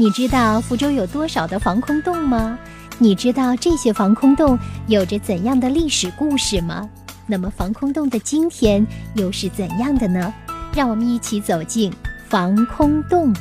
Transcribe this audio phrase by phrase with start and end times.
[0.00, 2.56] 你知道福州有多少的防空洞吗？
[2.98, 6.88] 你知道这些防空洞有着怎样的历史故事吗？
[7.26, 10.32] 那么防空洞的今天又是怎样的呢？
[10.72, 11.92] 让我们一起走进
[12.28, 13.34] 防空洞。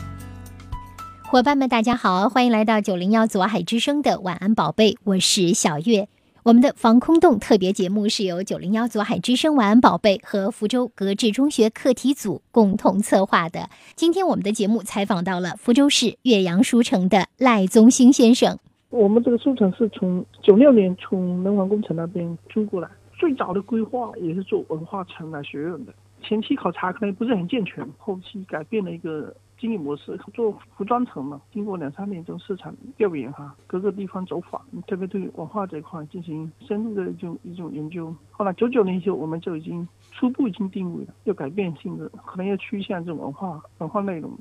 [1.21, 6.09] 伙伴们，大家好，欢迎来到九零幺左海之声的晚安宝贝，我是小月。
[6.48, 13.70] 我们的防空洞特别节目是由九零幺左海之声晚安宝贝和福州格致中学课题组共同策划的。
[13.98, 18.57] 今天我们的节目采访到了福州市岳阳书城的赖宗兴先生。
[18.90, 22.88] 我们这个书城是从九六年从能环工程那边租过来，
[23.20, 25.93] 最早的规划也是做文化城来学院的，
[26.23, 29.35] 前期考察可能不是很健全，后期改变了一个。
[29.59, 38.13] 经营模式做服装城嘛，经过两三年这种市场调研哈，各个地方走访，特别对文化这一块进行深入的一种一种研究。
[38.31, 44.31] 后来九九年以后，我们就已经初步已经定位了，要改变性质，可能要趋向这种文化文化内容。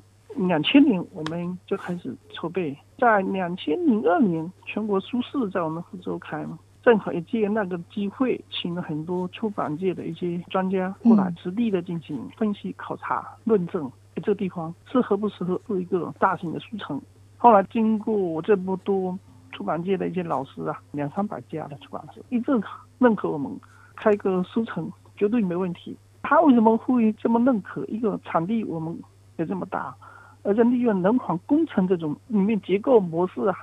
[0.47, 13.91] 两千年我们就开始筹备，在两千零二年全国书市在我们福州开嘛，正好也借那个机会，请了很多出版界的一些专家过来实地的进行分析、考察、论证。
[14.21, 17.01] 这个地方适合不适合做一个大型的书城？
[17.37, 19.17] 后来经过这么多
[19.51, 22.51] 出版界的一些老师啊，两三百家的出版社一致
[22.99, 23.51] 认可我们
[23.95, 25.95] 开个书城绝对没问题。
[26.23, 27.85] 他为什么会这么认可？
[27.85, 28.97] 一个场地我们
[29.37, 29.95] 也这么大，
[30.43, 33.55] 而且利用人防工程这种里面结构模式啊。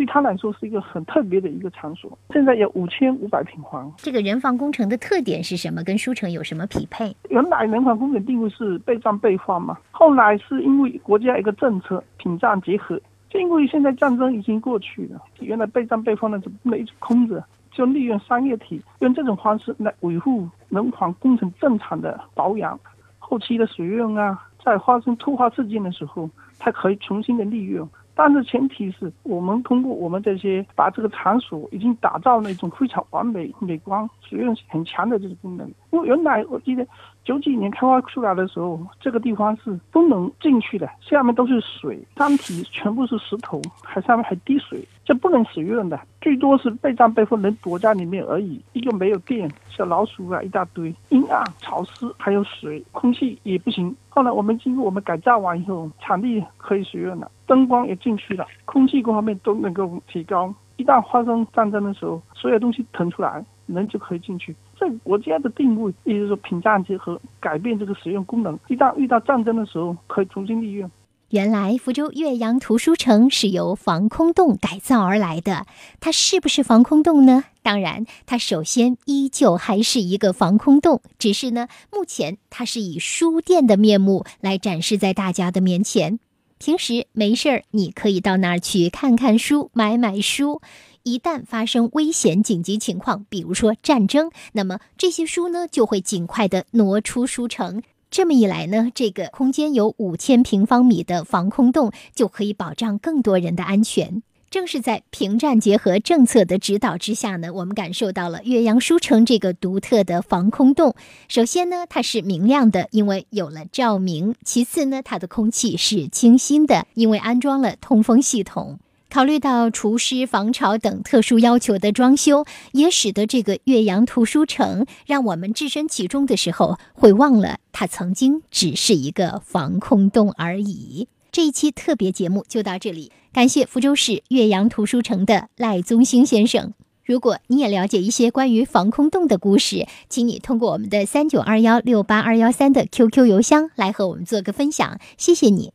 [0.00, 2.18] 对他来说是一个很特别的一个场所。
[2.30, 3.92] 现在有五千五百平方。
[3.98, 5.84] 这个人防工程的特点是什么？
[5.84, 7.14] 跟书城有什么匹配？
[7.28, 12.98] 原来人防工程定位是备战备荒嘛，后来是因为国家一个政策品战结合，
[13.28, 22.80] 就因为现在战争已经过去了，原来备战备荒呢就不能一直空着，就利用商业体用这种方式来维护人防工程正常的保养，
[23.18, 27.86] 后期的使用啊，在发生突发事件的时候，它可以重新的利用。
[28.22, 35.66] 但是前提是我们通过我们这些把这个场所已经打造那种非常完美、美观、实用性很强的这个功能。
[35.90, 36.86] 因为原来我记得
[37.24, 48.60] 九几年开发出来的时候，这个地方是不能进去的，下面都是水，山体全部是石头，还上面还滴水，这不能使用的，最多是备战备货能躲在里面而已。
[48.74, 53.96] 一个没有电，小老鼠啊一大堆，阴暗、潮湿，还有水，空气也不行。
[54.12, 57.30] 后来我们经过我们改造完以后，场地可以使用了。
[57.46, 60.52] 灯光也进去了，空气各方面都能够提高。
[60.76, 64.54] 一旦发生战争的时候，所有东西腾出来，人就可以进去。
[64.76, 68.58] 这国家的定位，也就是说屏障结合，改变这个使用功能。
[68.68, 70.90] 一旦遇到战争的时候，可以重新利用。
[71.30, 75.64] 原来福州岳阳图书城是由防空洞改造而来的。
[76.00, 77.44] 它是不是防空洞呢？
[77.62, 86.18] 当然，它首先依旧还是一个防空洞，只是呢，目前它是以书店的面目来展示在大家的面前。
[86.58, 90.60] 平时没事儿，你可以到那儿去看看书、买买书。
[91.04, 97.82] 一旦发生危险紧急情况，比如说战争，那么这些书呢就会尽快的挪出书城。
[98.10, 104.22] 这么一来呢，这个空间有五千平方米的防空洞就可以保障更多人的安全。
[104.50, 110.96] 正是在平战结合政策的指导之下呢，我们感受到了岳阳书城这个独特的防空洞。
[111.28, 118.80] 首先呢，它是明亮的，因为有了照明；其次呢，它的空气是清新的，因为安装了通风系统。
[119.10, 131.08] 考虑到除湿、防潮等特殊要求的装修，也使得这个岳阳图书城让我们置身其中的时候，会忘了它曾经只是一个防空洞而已。
[131.32, 136.72] 这一期特别节目就到这里，感谢福州市岳阳图书城的赖宗兴先生。
[137.04, 145.72] 如果你也了解一些关于防空洞的故事，请你通过我们的三九二幺六八二幺三的 QQ 邮箱来和我们做个分享，谢谢你。